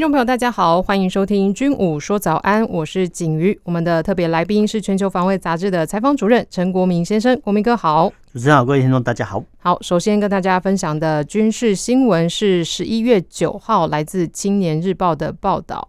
[0.00, 3.60] 听众朋友，大家好，欢迎收听《军武说早安》，我是景瑜。
[3.64, 8.10] 我们的特别来宾是《全球防卫杂志》的采访主任陈国民先生，国民哥好。
[8.32, 9.44] 主持人好，各位听众大家好。
[9.58, 15.86] 好，首先跟大家分享的军事新闻是十一月九号来自《青年日报》的报道，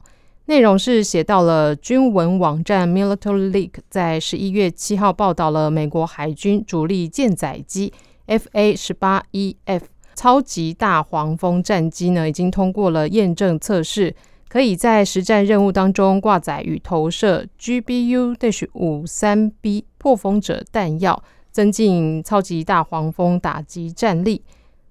[0.48, 7.94] 内容是写到了军文网站 Military Leak 在十一月七号报道了美国海军主力舰载机
[8.28, 9.84] FA 十八 EF。
[10.22, 14.16] 超级大黄蜂战机呢，已经通过了验证测试，
[14.48, 24.44] 可以在实战任务当中挂载与投射 GBU-53B 破风者弹药，增进超级大黄蜂打击战力。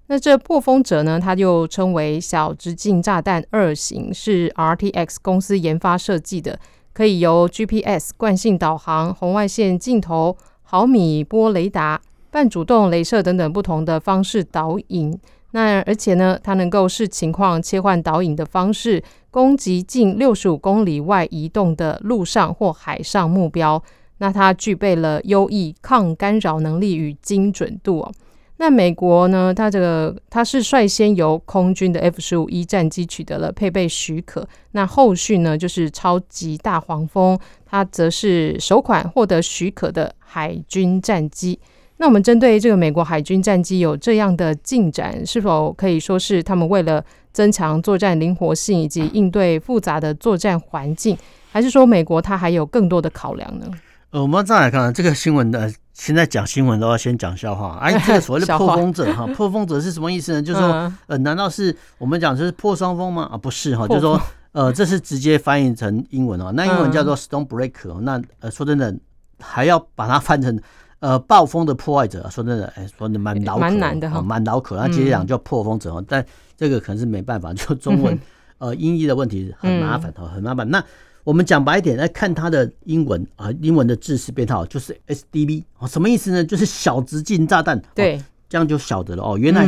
[0.07, 6.59] 那这破风者呢，它又称为小直径炸弹二型，是 RTX 公司研发设计的，
[6.91, 12.01] 可以由 GPS 惯性导航、红外线镜头、毫米波雷达。
[12.31, 15.15] 半主动雷射等等不同的方式导引，
[15.51, 23.83] 那而且呢，它能够视情况切换导引的方式，攻击近六十五公里外移动的陆上或海上目标。
[24.19, 28.11] 那它具备了优异抗干扰能力与精准度哦。
[28.57, 41.59] 那美国呢，它这个它是率先由空军的 F 十五 E 战机取得了配备许可，那后续呢就是超级大黄蜂，它则是首款获得许可的海军战机。
[42.01, 51.15] 那我们针对这个美国海军战机有这样的进展，是否可以说是他们为了增强作战灵活性以及应对复杂的作战环境，
[51.51, 53.67] 还是说美国它还有更多的考量呢？
[54.09, 57.77] 呃，我们再来看这个新闻的，现在讲新闻都要先讲笑话。
[57.79, 60.41] 哎，这个所谓的破风者哈，破风者是什么意思呢？
[60.41, 63.29] 就是说，呃，难道是我们讲这是破双风吗？
[63.31, 64.19] 啊，不是哈，就是说，
[64.53, 68.91] 呃，这是直接翻译成英文哦，那英文叫做 Stormbreaker，那呃，说真的，
[69.39, 70.59] 还要把它翻成。
[71.01, 74.77] 呃，暴风的破坏者，说真的，哎，说的蛮绕口，蛮难的哈，蛮脑壳。
[74.77, 76.25] 那接着讲叫破风者，但
[76.55, 78.17] 这个可能是没办法， 就中文
[78.59, 80.69] 呃音译的问题很麻烦哈，很麻烦。
[80.69, 80.83] 那
[81.23, 86.45] 我们讲白一点来看它的英文啊，英文的字式编号就是 SDB 哦，什么意思呢？
[86.45, 87.81] 就是小直径炸弹。
[87.93, 88.21] 对。
[88.47, 89.65] 这样就晓得了哦，原来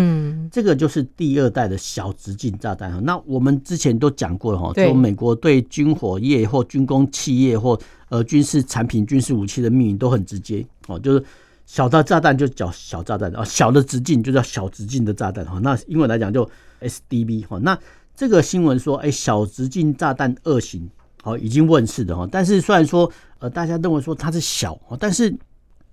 [0.51, 2.99] 这个就是第二代的小直径炸弹哈。
[3.01, 7.79] 那我们之前都讲过了哈，就美国对军火业或军工企业或
[8.13, 11.25] 呃军事产品、军事武器的命名都很直接哦，就是
[11.65, 15.59] 小的炸弹就叫小炸弹啊，小的直径就叫小直径的炸弹哈。
[15.63, 16.47] 那英文来讲就
[16.81, 17.57] SDB 哈。
[17.57, 17.75] 那
[18.15, 20.87] 这个新闻说，哎，小直径炸弹二型
[21.23, 25.35] 好已经问世的哈，但是虽然说呃大家认为说它是小，但是。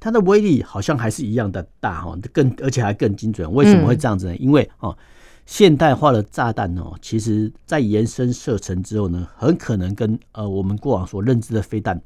[0.03, 3.53] 它的威力好像还是一样的大哈，更而且还更精准。
[3.53, 4.37] 为什么会这样子呢？
[4.37, 4.97] 因为哦，
[5.45, 12.01] 现代化的炸弹哦，其实在延伸射程之后呢，很可能跟呃我们过往所认知的飞弹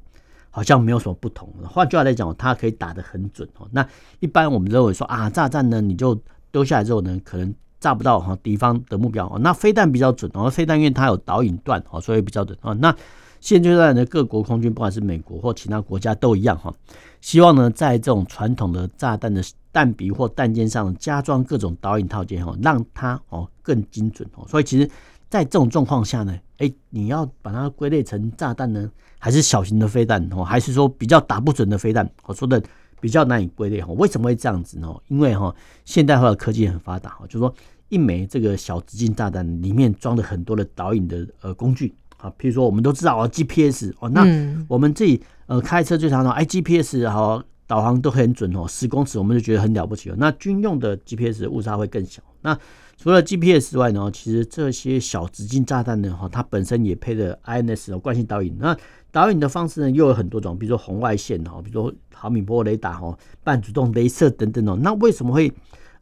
[0.55, 1.53] 好像没有什么不同。
[1.69, 3.67] 换句话来讲，它可以打得很准哦。
[3.73, 3.85] 那
[4.21, 6.17] 一般我们认为说啊，炸弹呢，你就
[6.53, 9.37] 丢下来之后呢，可能炸不到哈敌方的目标哦。
[9.41, 12.73] 那飞弹比较准哦，飞弹因为它有导引段哦，所以比较准哦。
[12.75, 12.95] 那
[13.41, 16.73] 现阶段的各国空军，不管是美国或其他国家都一样哈，
[17.21, 19.43] 希望呢在这种传统的炸弹的
[19.73, 24.47] 弹鼻或弹尖上加装各种导引套件哈，让它哦更精准哦。
[24.49, 24.89] 所以其实，
[25.35, 32.09] 在这种状况下呢，哎，你要把它归类成炸弹呢，还是小型的飞弹哦，还是说比较打不准的飞弹？
[32.27, 32.63] 我说的
[33.01, 33.89] 比较难以归类哦。
[33.99, 34.89] 为什么会这样子呢？
[35.09, 35.53] 因为哈
[35.85, 37.53] 现代化的科技很发达哈，就是说
[37.89, 41.93] 一枚这个小直径炸弹里面装了很多的导引的呃工具。
[42.19, 44.25] 啊，譬如说，我们都知道哦，GPS 哦，那
[44.69, 50.17] 我们自己呃开车最常说，哎，GPS 好导航都很准哦，十公尺我们就觉得很了不起了。
[50.17, 52.23] 那军用的 GPS 误差会更小。
[52.41, 52.57] 那
[52.97, 58.57] 除了 GPS 之外呢，其实这些小直径炸弹呢，哈，它本身也配了 INS 的惯性导引。
[58.59, 58.77] 那
[59.11, 64.79] 导引的方式呢，又有很多种，比如说红外线哈，比如说毫米波雷达哈，半主动雷射等等哦。
[64.81, 65.53] 那为什么会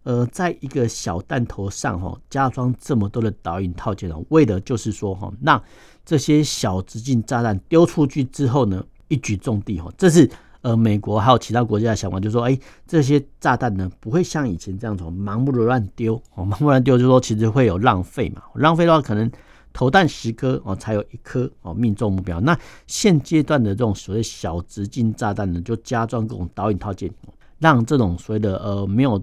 [0.05, 4.17] 呃在一个小弹头上哈加装这么多的导引套件呢？
[4.29, 5.63] 为的就是说哈，让
[6.05, 10.31] 这些小直径炸弹丢出去之后呢，一举中地哈，这是
[10.63, 19.31] 呃美国还有其他国家的想法，就是说，哎，这些炸弹呢不会像以前这样从盲目的乱丢哦，盲目乱丢就是说其实会有浪费嘛，浪费的话可能
[19.73, 22.41] 投弹十颗哦才有一颗哦命中目标。
[22.41, 27.11] 那现阶段的这种所谓小直径炸弹呢，就加装各种导引套件，
[27.59, 29.23] 让这种所谓的呃没有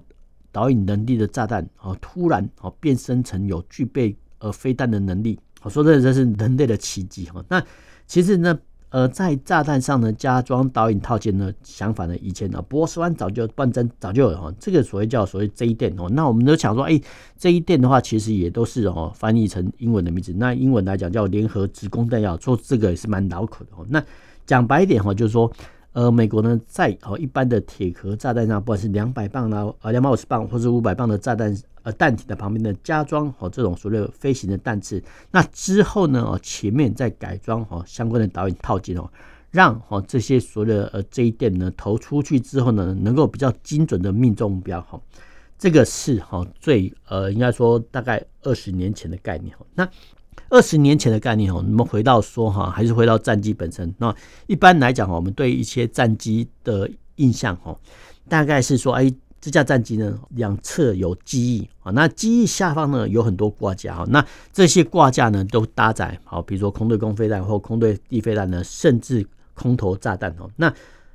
[0.52, 5.38] 导引能力的炸弹哦突然哦变身成有具备呃飞弹的能力。
[5.62, 7.44] 我说这这是人类的奇迹哈。
[7.48, 7.62] 那
[8.06, 8.58] 其实呢，
[8.90, 17.00] 呃，在炸弹上呢加装导引套件呢想法呢，以前呢波斯湾早就断针早就有哈，这个所谓叫所谓 J 电哦，那我们都想说，哎
[17.36, 23.86] ，J 电的话其实也都是哦翻译成英文的名字，那英文来讲叫联合直攻弹药，做这个也是蛮绕口的哦。
[23.88, 24.04] 那
[24.44, 25.50] 讲白一点哈，就是说，
[25.92, 31.56] 呃，美国呢在哦一般的铁壳炸弹上，不管是两百磅啦，呃两百五十磅或者五百磅的炸弹。
[31.82, 39.10] 呃，弹体的旁边呢，加装哦这种所谓飞行的弹刺，那之后呢，哦前面再改装哦相关的导引套件哦，
[39.50, 45.00] 让哦这些所谓的呃这一电呢投出去之后呢，能够比较精准的命中目标哈。
[45.56, 49.64] 这个是哈最呃应该说大概二十年前的概念哈。
[49.74, 49.88] 那
[50.50, 53.94] 二十年前的概念哦，我们回到说哈，还是回到战机本身。
[53.96, 54.14] 那
[54.46, 57.78] 一般来讲哦，我们对一些战机的印象哦，
[58.28, 59.10] 大概是说哎。
[59.42, 70.50] 这架战机呢，两侧有机翼啊，那机翼下方呢有很多挂架哈，那这些挂架呢都搭载好，比如说空对空飞弹或空对地飞弹呢，甚至空投炸弹哦。
[70.56, 70.70] 那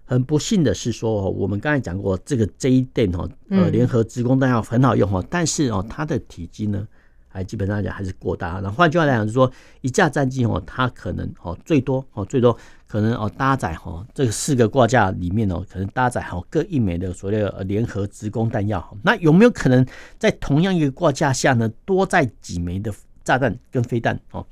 [0.06, 6.88] 很不幸的是说，我们刚才讲过，这个 J 电哦，呃，联合直攻弹药很好用哦，但是哦，它的体积呢，
[7.36, 8.60] 还基本上讲还是过大。
[8.62, 9.52] 那换句话来讲，就是说
[9.82, 12.58] 一架战机哦，它可能哦最多哦最多。
[12.88, 18.98] 可能哦搭载哈这四个挂架里面哦，可能搭载哈各一枚的所谓的联合直攻弹药。
[19.04, 19.86] 那有没有可能
[20.18, 22.94] 在同样一个挂架下呢，多载几枚的
[23.24, 24.46] 炸弹跟飞弹哦？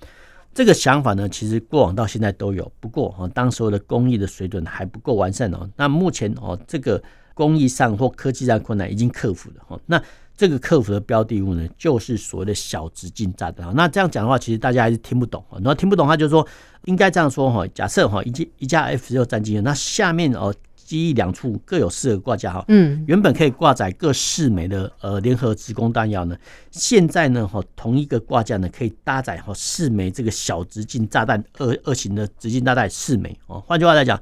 [0.53, 5.69] 这个想法呢，其实过往到现在都有，不过哈当时候的工艺的水准还不够完善哦。
[5.77, 7.01] 那目前哦这个
[7.33, 9.79] 工艺上或科技上困难已经克服了哈。
[9.85, 10.01] 那
[10.35, 13.73] 这个客服的标的物呢，就是所谓的小直径炸弹。
[13.75, 15.43] 那这样讲的话，其实大家还是听不懂。
[15.51, 16.45] 然后听不懂，他就说
[16.85, 17.67] 应该这样说哈。
[17.67, 22.65] 假设哈一架一架 F 十六战机，那下面哦机翼两处各有四个挂架哈。
[22.67, 26.35] 嗯，原本可以挂载各四枚的呃联合直攻弹药呢，
[26.71, 33.63] 现在呢哈同一个挂架呢可以搭载哈四枚这个小直径炸弹二二型的直径炸弹四枚哦。
[33.67, 34.19] 换句话来讲，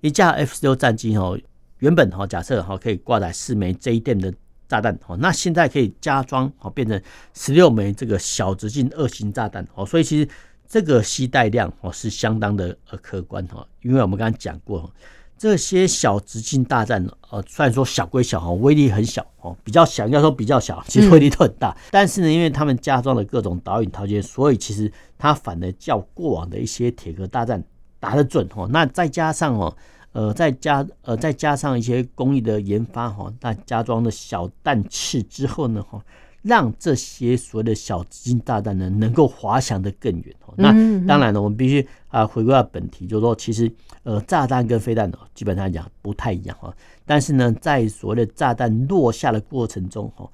[0.00, 1.38] 一架 F 十六战机哦
[1.78, 4.34] 原本哈假设哈可以挂载四枚 J 电的。
[4.72, 6.98] 炸弹哦，那现在可以加装哦，变成
[7.34, 10.26] 十六枚这个小直径二型炸弹哦，所以其实
[10.66, 14.90] 这个携带量哦是相当的呃可观哈，因为我们刚刚讲过，
[15.36, 27.62] 这些小直径大弹呃虽然说小归小哈，威力很小哦，比较小应该说比较小，其实威力都很大，但是呢，因为他们加装了各种导引套件，所以其实它反而较过往的一些铁壳大战
[28.00, 29.76] 打得准哦，那再加上哦。
[30.12, 35.98] 呃，再加呃，再加上一些工艺的研发哈，那加装的小弹翅之后呢哈，
[36.42, 40.34] 让这些所谓的小直径炸弹呢能够滑翔的更远。
[40.54, 40.70] 那
[41.06, 43.72] 当然了，我们必须啊回归到本题，就是说其实
[44.02, 46.70] 呃炸弹跟飞弹呢基本上讲不太一样哈，
[47.06, 50.28] 但是呢在所谓的炸弹落下的过程中哈，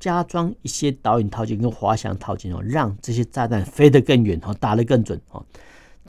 [0.00, 5.40] 加装一些导引套件跟滑翔套件哦，让这些炸弹飞得更远哈，打得更准哈。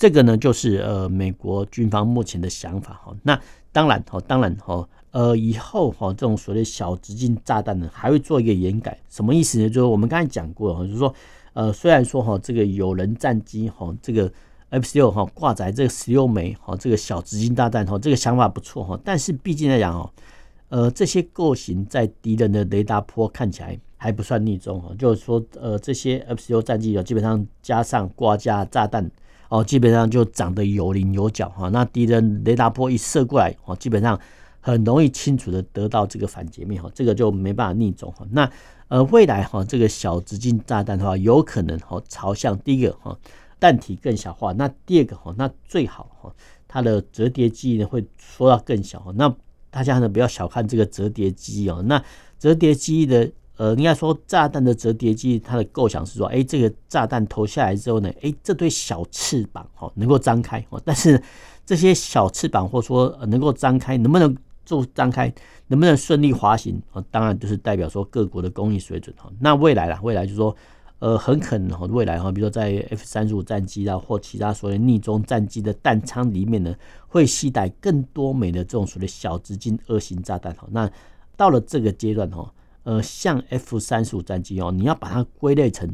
[0.01, 3.15] 这个呢，就是呃，美国军方目前的想法哈。
[3.21, 3.39] 那
[3.71, 8.97] 当然哈，当然哈，呃，以后哈，这种所谓小直径炸弹呢，还会做一个研改。
[9.11, 9.69] 什么意思呢？
[9.69, 11.13] 就是我们刚才讲过哈，就是说，
[11.53, 14.23] 呃，虽然说哈，这个有人战机哈，这个
[14.71, 18.99] F 十六哈挂载这个十六枚哈，这个小直径炸弹哈，这个想法不错哈。
[19.05, 20.09] 但是毕竟来讲哦，
[20.69, 24.95] 呃，这些构型在敌人的雷达波看起来还不算逆中哈。
[24.97, 29.07] 就是说，呃，这些 F 十六战机啊，基本上加上挂架炸弹。
[29.51, 34.17] 哦，基本上就长得有棱有角哈，那敌人雷达波一射过来，哦，基本上
[34.61, 38.25] 很容易清楚的得到这个反截面哈，这个就没办法逆中哈。
[38.31, 38.49] 那
[38.87, 43.19] 呃，未来哈，这个小直径炸弹的话，有可能哈朝向第一个哈
[43.59, 46.33] 弹体更小化，那第二个哈，那最好哈
[46.69, 49.11] 它的折叠机呢会缩到更小哈。
[49.17, 49.35] 那
[49.69, 52.01] 大家呢不要小看这个折叠机哦，那
[52.39, 53.29] 折叠机的。
[53.61, 61.21] 呃，应该说炸弹的折叠机，它的构想是说，哎，这个炸弹投下来之后呢，哎，这对小翅膀哈能够张开哦，但是
[61.63, 65.31] 这些小翅膀或者说能够张开，能不能做张开，
[65.67, 67.05] 能不能顺利滑行啊？
[67.11, 69.31] 当然就是代表说各国的工艺水准哈。
[69.39, 70.55] 那未来啦，未来就是说，
[70.97, 76.75] 呃，很可能哈，未来哈，比如说在 F 三十五战机啊，或其他所谓逆中战机的弹舱里面呢，
[77.07, 80.67] 会携带更多枚的这种所谓小直径二型炸弹哈。
[80.71, 80.89] 那
[81.37, 82.51] 到了这个阶段哈。
[82.83, 85.87] 呃，像 F 三十五战机哦，你要把它归类成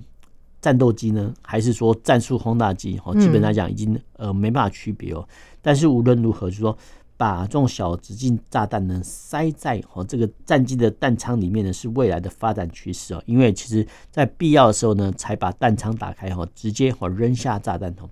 [0.61, 2.99] 战斗机呢，还是说战术轰炸机？
[3.03, 5.27] 哦，基本来讲已经呃没办法区别哦。
[5.61, 6.77] 但是无论如何，就是说
[7.17, 13.21] 把这种小直径炸弹呢塞在哦这个战机的弹仓里面呢，是未来的发展趋势哦。
[13.25, 18.09] 因为其实在必要的时候呢，才把弹仓打开哦，直接哦扔下炸弹哦，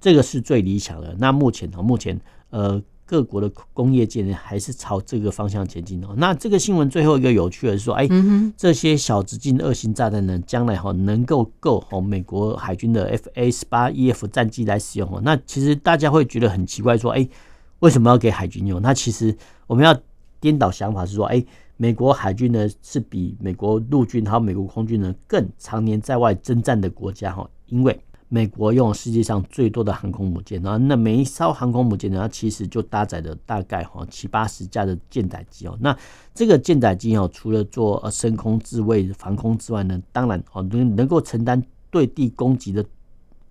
[0.00, 1.14] 这个是最理想的。
[1.18, 6.08] 那目前哦，目前呃各国的工业界呢，还是朝这个方向前进哦。
[6.16, 8.08] 那这个新闻最后一个有趣的是说，哎，
[8.56, 15.20] 这些小直径二型炸弹呢，将来哈能够够哦美国海军的 F A 十八 E F 战机来使用哦。
[15.22, 17.26] 那其实大家会觉得很奇怪，说，哎，
[17.78, 18.82] 为什么要给海军用？
[18.82, 19.34] 那其实
[19.68, 19.96] 我们要
[20.40, 21.42] 颠倒想法是说，哎，
[21.76, 27.96] 美国海军呢是比美国陆军还有美国空军呢更常年在外征战的国家哈，因为。
[28.28, 35.78] 美国用世界上最多的航空母舰，然后那每一艘航空母舰呢，它其实就搭载了大概哈七八十架的舰载机哦。
[35.80, 35.96] 那
[36.34, 42.84] 这个舰载机哦，除了做呃升空自卫防空之外呢，当然哦能能够承担对地攻击的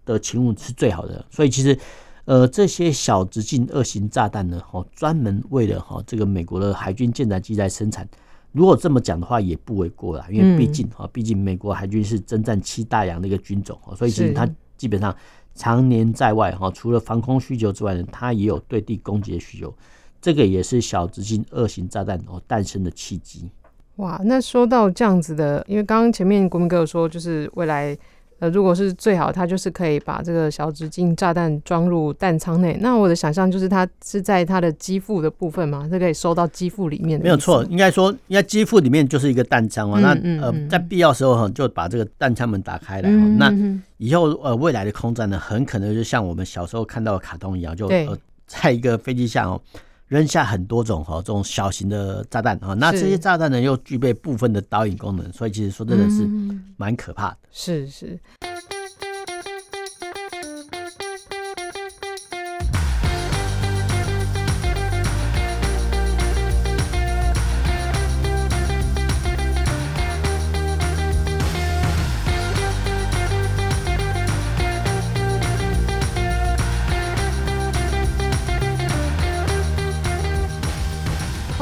[0.04, 1.26] 的勤务是最好的。
[1.32, 1.80] 所以其实
[2.26, 8.06] 呃这些小直径二型炸弹呢，哦专门为了哈这个美国的海军舰载机来生产。
[8.52, 14.46] 如果这么讲的话，也不为过啦，因为毕竟哈毕竟美国海军是征战七大洋的一个军种，所以其实它。
[14.78, 15.16] 基本上
[15.54, 19.74] 常年在外哈，除了防空需求之外呢，它也有对地攻击的需求。
[20.22, 23.50] 这个也是小直径二型炸弹哦诞生的契机。
[23.98, 27.98] 哇，那说到这样子的，因为刚刚前面国民哥有说，就是未来。
[28.40, 32.78] 呃，如果是最好，它就是可以把这个小直径炸弹装入弹仓内。
[32.82, 37.24] 那我的想象就是，它是在它的机腹的部分嘛，是可以收到机腹里面的。
[37.24, 40.00] 没有错，应该说，应该机腹里面就是一个弹舱啊。
[40.02, 43.10] 那呃，在必要时候哈，就把这个弹仓门打开来。
[43.10, 43.54] 那
[43.98, 49.62] 以后呃，未来的空战呢，很可能就像我们小时候看到的卡通一样，就呃，在一个飞机下哦。
[50.08, 56.30] 扔下很多种哈这种小型的炸弹啊，那这些炸弹呢又具备部分的导引功能，所以其实说真的是
[56.78, 57.38] 蛮可怕的。
[57.52, 58.20] 是是。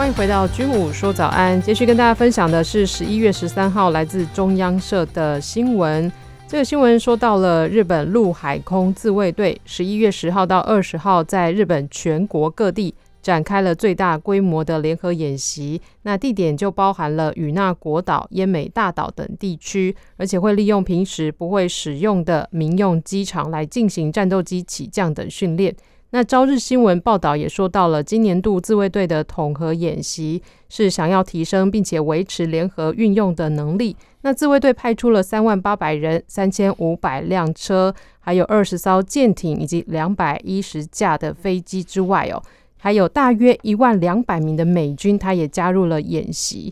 [0.04, 6.12] 欢迎回到军武说早安，继续跟大家分享的是十一月十三号来自中央社的新闻。
[6.46, 25.74] 这个新闻说到了日本陆海空自卫队十一月十号到二十号在日本全国各地展开了最大规模的联合演习，那地点就包含了与那国岛、奄美大岛等地区，而且会利用平时不会使用的民用机场来进行战斗机起降等训练。
[26.16, 30.40] 那朝日新闻报道也说到了，今年度自卫队的统合演习
[30.70, 33.98] 是想要提升并且维持联合运用的能力。
[34.22, 42.40] 那自卫队派出了三万八百人、三千五百辆车，还有二十艘舰艇以及两百一十架的飞机之外哦，
[42.78, 46.72] 还有大约一万两百名的美军，他也加入了演习。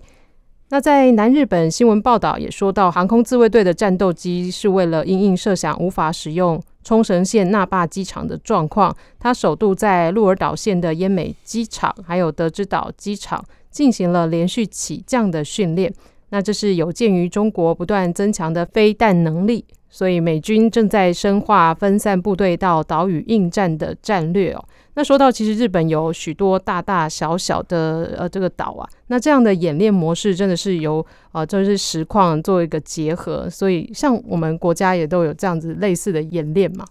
[0.73, 6.61] 那在南日本新闻报道也说到，航空自卫队的战斗机是为了因应设想无法使用。
[6.81, 15.93] 冲绳县那霸机场的状况，它首度在鹿儿岛县的奄美机场，还有德之岛机场进行了连续起降的训练。
[16.29, 24.65] 那这是有鉴于中国不断增强的飞弹能力，所以美军正在深化分散部队到岛屿应战的战略哦。
[24.93, 36.85] 那说到，其实日本有许多大大小小的呃这个岛啊，那这样的演练模式真的是由呃就是实况做一个结合，所以像我们国家也都有这样子类似的演练嘛。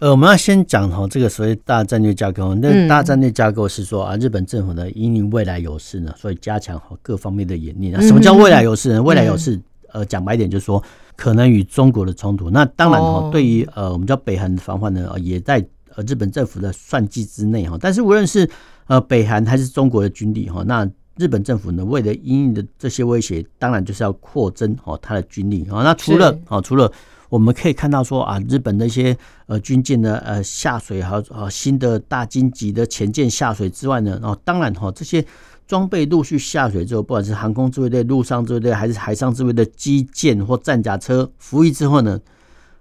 [0.00, 8.02] 呃，我们要先讲哈这个所谓大战略架构，那大战略架构是说啊，日本政府呢因应未来有事呢，所以加强好各方面的演练。
[8.02, 9.02] 什么叫未来有事呢？
[9.02, 9.58] 未来有事，
[9.92, 10.82] 呃，讲白一点就是说
[11.16, 12.50] 可能与中国的冲突。
[12.50, 15.66] 那当然哈，对于呃我们叫北韩的防范呢，也在。
[15.96, 18.50] 呃，日本政府的算计之内哈，但是无论是
[18.88, 20.84] 呃北韩还是中国的军力哈，那
[21.16, 25.84] 日本政府呢，为了因应的这些威胁，当然就是要扩增哦它的军力啊。
[25.84, 26.90] 那除了哦，除了
[27.28, 29.16] 我们可以看到说啊，日本的一些
[29.46, 35.24] 呃军舰呢呃下水，还有呃新的大金级的潜舰下水之外呢，哦当然哈这些
[35.66, 42.20] 装备陆续下水之后，不管是航空自卫队、陆上自卫队还是海上自卫队机舰或战甲车服役之后呢。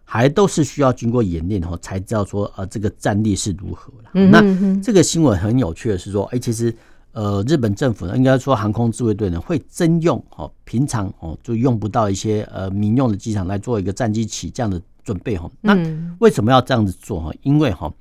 [0.06, 4.12] 还都是需要经过演练后才知道说，呃，这个战力是如何了。
[4.30, 4.44] 那
[4.80, 6.76] 这个新闻很有趣的是说，哎，其实
[7.14, 15.50] 呃，日本政府呢，应该说航空自卫队呢，会征用哦，平常哦就用不到一些呃民用的机场来做一个战机起降的准备哈。
[15.62, 15.76] 那
[16.20, 17.32] 为什么要这样子做哈？
[17.42, 17.92] 因为哈，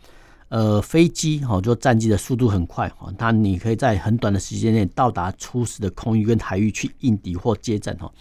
[0.53, 8.13] 呃，飞机哈，就战机的速度很快哈，它你可以在很短的时间内到达初始的空域跟海域去应敌或接战哈。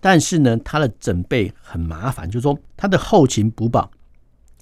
[0.00, 3.90] 但是呢，它的准备很麻烦，就是说它的后勤补保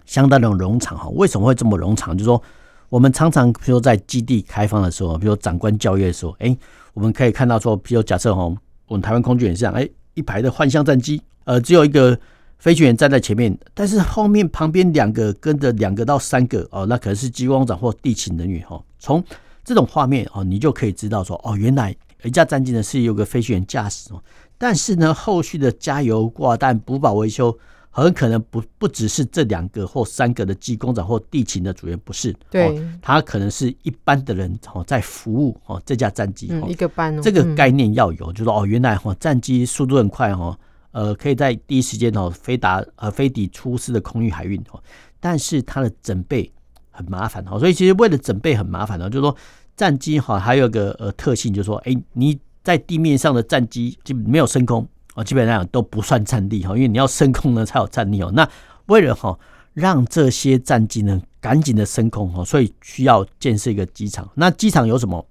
[0.06, 1.10] 相当的冗长哈。
[1.10, 2.16] 为什么会这么冗长？
[2.16, 2.42] 就是说
[2.88, 6.56] 我们常常，比如说在基地开放的时候，比如长官教育的时候，哎、
[6.94, 8.44] 我们可以看到说，比如假设哈，
[8.86, 12.18] 我们台湾空军也是这样，哎、一排的幻象战机，呃，只有一个
[12.64, 19.22] 飞行员站在前面，但是后面旁边两个跟着两个到三个哦，那可能是机关长或地勤人员哈，从
[19.62, 24.24] 这种画面哦，你就可以知道说哦，原来一架战机呢是有个飞行员驾驶哦，
[24.56, 27.54] 但是呢，后续的加油、挂弹、补保、维修。
[27.96, 40.58] 很可能不不只是这两个或三个的机工长或地勤的组员，不是，对，他可能是一般的人哦，在服务哦这架战机，一个班，哦这个概念要有，就是说哦，原来哦战机速度很快哦，
[40.94, 44.80] 呃，可以在第一时间哦飞达呃飞抵出事的空域海运哦，
[45.18, 46.50] 但是它的整备
[46.90, 49.36] 很麻烦哦，所以其实为了整备很麻烦哦，就是说
[49.76, 54.88] 战机哈还有个呃特性，就是说哎你在地面上的战机就没有升空。
[55.16, 58.32] 哦，基本上都不算战力哈，因为你要升空呢才有战力哦。
[58.34, 58.48] 那
[58.86, 59.38] 为了哈
[59.72, 64.28] 让这些战机呢赶紧的升空哈，所以需要建设一个机场。
[64.34, 65.24] 那机场有什么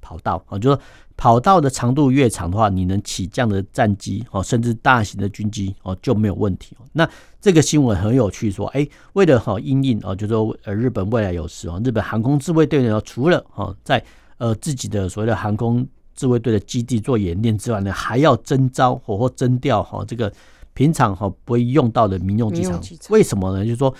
[0.00, 0.56] 跑道啊？
[0.56, 0.82] 就是说
[1.16, 6.76] 跑道的长度越长的话，你能起降的战机哦，甚至大型的军机哦就没有问题。
[6.92, 7.08] 那
[7.40, 14.04] 这个新闻很有趣，说哎，为了哈应应哦，就说呃日本未来有事哦，日本航空自卫队呢除了哈在
[14.38, 15.86] 呃自己的所谓的航空。
[16.16, 20.32] 自卫队的基地做演练之外呢，还要征招或或征调哈这个
[20.72, 22.80] 平常哈不会用到的民用机场。
[23.10, 23.64] 为什么呢？
[23.64, 23.92] 就是说，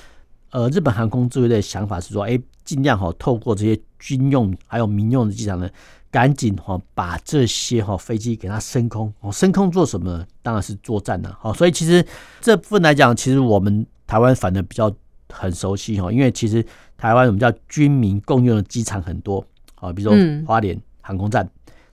[0.50, 5.68] 呃，日本航空自卫队的想法是说，哎，尽量哈透过这些军用还有民用的机场呢，
[6.14, 9.12] 赶紧哈把这些哈飞机给它升空。
[9.18, 10.24] 哦，升空做什么？
[10.42, 11.36] 当然是作战了。
[11.40, 12.06] 好，所以其实
[12.40, 14.88] 这部分来讲，其实我们台湾反而比较
[15.28, 16.64] 很熟悉哈，因为其实
[16.96, 19.44] 台湾我们叫军民共用的机场很多
[19.74, 21.48] 啊，比如说花莲航空站。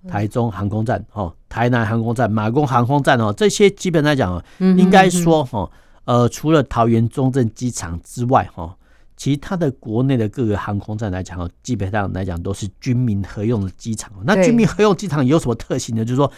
[0.07, 5.69] 台中航空站、哦，台南航空站、马公航空站哦，这些基本来讲哦，应该说哈，
[6.05, 8.75] 呃，除了桃园中正机场之外哈，
[9.21, 14.11] 其他的国内的各个航空站来讲哦，基本上来讲都是军民合用的机场。
[14.23, 16.03] 那军民合用机场有什么特性呢？
[16.03, 16.31] 就是说。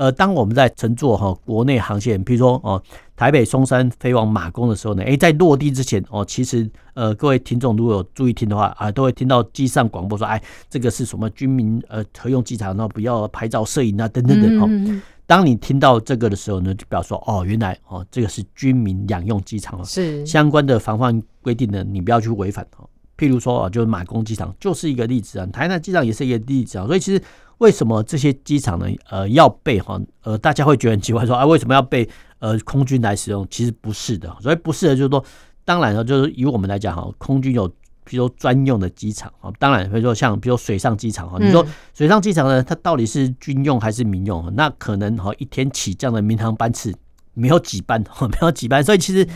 [0.00, 2.82] 呃，当我们在乘坐哈国内航线，比如说哦
[3.14, 15.02] 台北松山飞往马公的时候呢，诶，在落地之前哦，其实呃各位听众如果有注意听的话啊，都会听到机上广播说，哎，这个是什么军民呃合用机场，然后不要拍照摄影啊等等等哦。
[15.26, 22.88] 当你听到这个的时候呢，就表示说哦，原来哦这个是军民两用机场哦，是相关的防范规定呢，你不要去违反哦。
[23.18, 27.22] 譬如说啊，就是马公机场就是一个例子啊，台南机场也是一个例子啊，所以其实。
[27.60, 28.86] 为什么这些机场呢？
[29.10, 33.46] 呃，要备哈呃，大家会觉得很奇怪，说啊，为什么要被呃空军来使用？
[33.50, 35.22] 其实不是的，所以不是的，就是说，
[35.64, 37.68] 当然了，就是以我们来讲哈，空军有
[38.02, 44.50] 比如说专用的机场啊，当然比如说像比如说水上机场哈，你说水上机场呢，它到底是军用还是民用？
[44.56, 46.92] 那可能哈一天起降的民航班次
[47.34, 49.28] 没有几班，没有几班，所以其实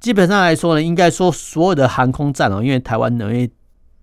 [0.00, 3.48] 基本上来说呢，应该说所有的航空站哦，因为台湾因为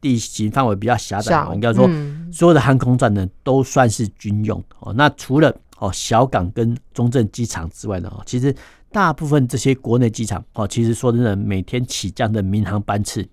[0.02, 1.90] 地形范围比较狭窄，应该说
[2.32, 4.94] 所有的航空站呢都算是军用哦。
[4.94, 8.56] 那除了哦小港跟中正机场之外呢，其实
[8.92, 13.28] 大部分这些国内机场哦，其实说真的，每天起降的民航班次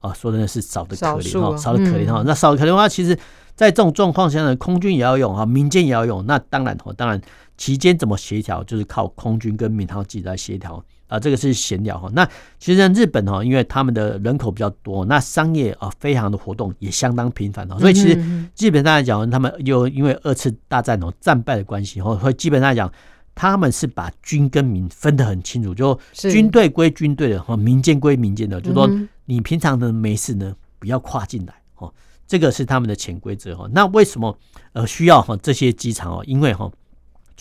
[0.00, 2.22] 啊，说真的是少的可怜哈，少的可怜哈。
[2.24, 3.14] 那少的可怜的话，其实
[3.54, 6.24] 在这种状况下呢，空军也要用啊，民间也要用。
[6.26, 7.20] 那当然哦，当然
[7.62, 10.84] 期间怎么协调，就是靠空军跟民航机来协调。
[11.06, 12.10] 啊，这个是闲聊哈。
[12.12, 17.78] 那其实日本哈，因为他们的人口比较多，那商业啊飞航的活动也相当频繁哦。
[17.78, 18.20] 所以其实
[18.52, 22.92] 基本上来讲，他们又因为二次大战哦战败的关系哦，所以基本上来讲，
[23.32, 28.90] 他们是把军跟民分得很清楚，就军队归军队的哈，民间归民间的，就说
[29.24, 31.94] 你平常的没事呢，不要跨进来哦。
[32.26, 33.68] 这个是他们的潜规则哈。
[33.72, 34.36] 那为什么
[34.72, 36.24] 呃需要哈这些机场哦？
[36.26, 36.68] 因为哈。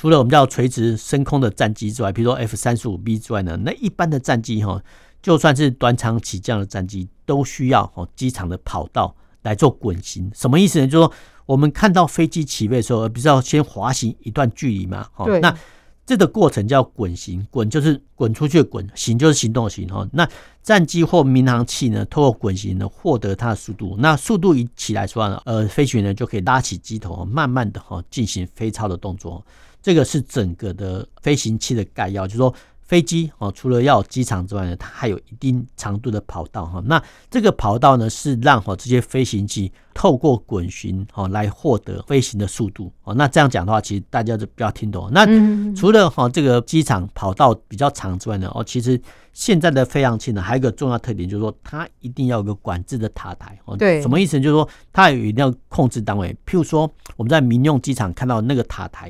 [0.01, 4.81] 除了我们叫垂直升空的战机之外，比如说 F 三十五 B 之外呢，那一般的战机哈，
[5.21, 10.31] 就算是短场起降的战机，都需要哦机场的跑道来做滚行。
[10.33, 10.87] 什么意思呢？
[10.87, 11.13] 就是说
[11.45, 15.07] 我们看到飞机起飞的时候，不是要先滑行一段距离嘛？
[15.23, 15.39] 对。
[15.39, 15.55] 那
[16.03, 20.09] 这个过程叫滚行，滚就是滚出去的滚，行就是行动的行哈。
[20.13, 20.27] 那
[20.63, 29.45] 战机或民航器呢，透过滚行呢获得它的速度，那速度一起来说呢，呃，飞行员呢就可以拉起机头，慢慢的哈进行飞超的动作。
[29.81, 36.83] 这个是整个的飞行器的概要，就是说飞机哦，除了要有机场之外呢，它还有一定长度的跑道哈。
[36.85, 43.13] 那这个跑道呢，是让哈这些飞行器透过滚巡哦来获得飞行的速度哦。
[43.13, 45.09] 那这样讲的话，其实大家就比较听懂。
[45.13, 45.25] 那
[45.73, 53.77] 除了哈这个机场跑道比较长之外呢，哦，其实现在的飞行器呢，还有一个重要特点，就是说它一定要有个管制的塔台哦。
[53.77, 54.37] 对，什么意思？
[54.37, 59.09] 就是说它有一定要控制单位，譬如说我们在民用机场看到那个塔台。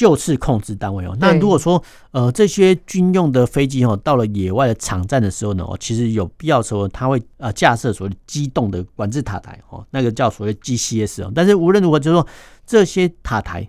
[0.00, 1.14] 就是控制单位哦。
[1.20, 1.82] 那如果说
[2.12, 11.30] 呃这些军用的飞机哦，到了野外的场站的时候呢，哦，其实有必要的时候，它会呃架设所谓机动的管制塔台哦，那个叫所谓 GCS 哦。
[11.34, 12.26] 但是无论如何，就是说
[12.64, 13.68] 这些塔台，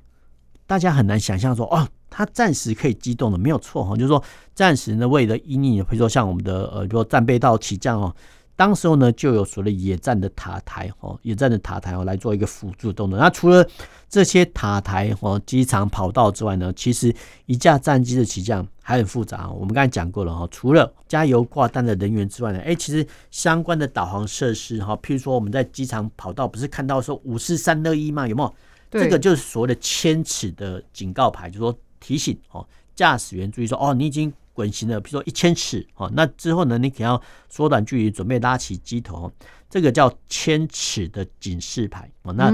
[0.65, 3.93] 大家很难想象说哦，它暂时可以机动的，没有错哈。
[3.97, 4.23] 就是说
[4.55, 8.15] 暂时呢，为了因应，比如说像我们的呃，比如说战备道起降哦。
[8.61, 13.17] 当时候呢，就有所谓野战的塔台哦，野战的塔台哦，来做一个辅助动作。
[13.17, 13.67] 那除了
[14.07, 17.11] 这些塔台哦、机场跑道之外呢，其实
[17.47, 19.49] 一架战机的起降还很复杂。
[19.49, 28.27] 我们刚才讲过了哈，除了加油挂弹的人员之外呢，哎，其实相关的导航设施哈，譬如说我们在机场跑道不是看到说五四三二一吗？
[28.27, 28.53] 有没有？
[28.91, 34.31] 这个就是所谓的千尺的警告牌，就是说提醒哦，驾驶员注意说哦，你已经。
[34.53, 39.31] 滚行的，比如说一千尺哦，那之后呢，你可能要缩短距离，准备拉起机头，
[39.69, 42.33] 这个叫千尺的警示牌哦。
[42.33, 42.51] 那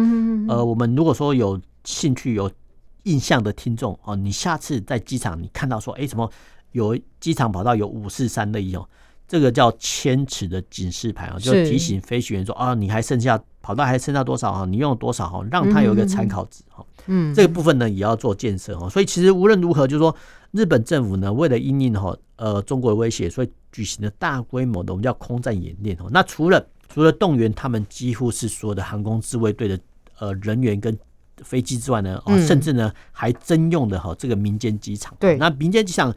[0.47, 2.51] 呃，我们如果说有兴趣、有
[3.03, 6.29] 印象的听众哦，你下次在机场你看到说，哎，什么
[6.73, 8.87] 有机场跑道有五四三二一哦，
[9.27, 16.85] 这个叫千尺的警示牌啊，就提醒飞行员说啊，你还剩下跑道还剩下多少哈，你用了多少哈，让它有一个参考值哈。
[17.07, 18.87] 嗯，这个部分呢也要做建设哈。
[18.87, 20.15] 所以其实无论如何，就是说。
[20.51, 26.07] 日本政府呢，为了因应哈呃中国的威胁，所以举行了大规模的我们叫空战演练哦。
[26.09, 29.77] 那除了除了动员他们几乎是所有的航空自卫队的
[30.19, 30.97] 呃人员跟
[31.43, 35.13] 飞机之外呢，哦，甚至呢还征用的哈这个民间机场。
[35.19, 36.15] 对，那民间机场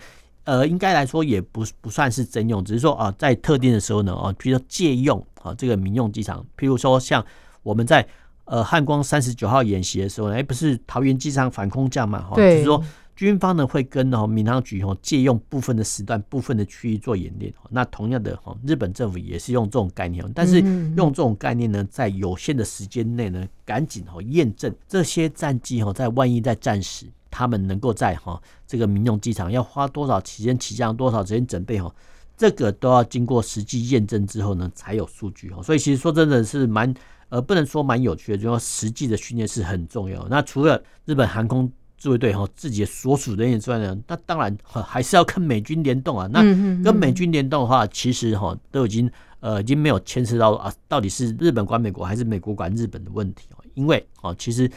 [0.50, 7.24] 呃应该来说也不不算是征用，只是说啊在特定的时候呢，啊，比如说借用啊这个民用机场，譬如说像
[7.62, 8.04] 我们在
[8.46, 12.82] 呃汉光三十九号演习的时候呢，哎不是桃园机场反空降嘛，哈，就是说。
[13.16, 17.52] 军方呢会跟哦民航局哦借用部分的时段、部分的区域做演练。
[17.68, 20.60] 那同样的哈，日本政府也是用这种概念，但是
[20.96, 31.94] 用这种概念呢，在有限的时间内呢，赶紧哦验证这些战机哈，在万一在战时，他们能够在哈这个民用机场要花多少时间起降、多少时间准备哈，
[32.36, 35.62] 这个都要经过实际验证之后呢，才有数据哈。
[35.62, 36.92] 所以其实说真的是蛮
[37.28, 40.26] 呃，不能说蛮有趣的，就说实际的训练是很重要。
[40.28, 46.26] 那除了日本航空自卫队哈，自己的所属人员之外呢，那当然还是要跟美军联动啊。
[46.32, 46.40] 那
[46.82, 53.46] 跟美军联动的话，其实哈都已经呃已经没有牵涉到啊，到底是日本管美国还是美国管日本的问题。
[53.74, 54.68] 因为啊，其实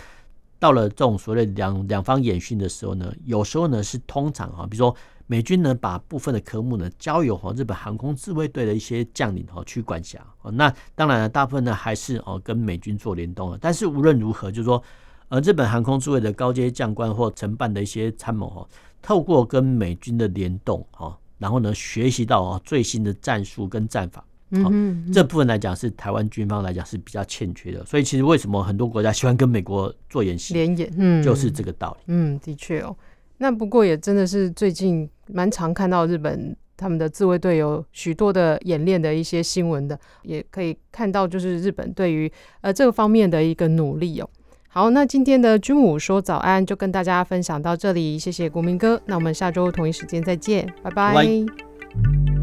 [0.64, 4.96] 到了这种所谓两两方演训的时候呢，有时候呢是通常哈，比如说
[5.28, 10.50] 美军呢把部分的科目呢交由哈日本航空自卫队的一些将领哈去管辖哦。
[10.52, 13.58] 那当然了，大部分呢还是哦跟美军做联动了。
[13.60, 14.82] 但是无论如何，就是说。
[15.30, 18.68] 呃日本航空自卫的高阶将官或承办的一些参谋哈，
[19.02, 24.24] 透过跟美军的联动哈，然后呢学习到啊最新的战术跟战法，
[24.62, 24.70] 好，
[25.12, 27.84] 这部分来讲是台湾军方来讲是比较欠缺的。
[27.86, 32.04] 所以其实为什么很多国家喜欢跟美国做演习联演，嗯，就是这个道理。
[32.08, 32.96] 嗯，的确哦。
[33.38, 44.30] 那不过也真的是最近蛮常看到日本他们的自卫队有许多的演练的一些新闻的，也可以看到就是日本对于呃这个方面的一个努力哦。
[44.70, 51.14] 好，那今天的军武说早安就跟大家分享到这里，谢谢国民哥，那我们下周同一时间再见，拜拜。
[51.14, 52.43] 拜拜。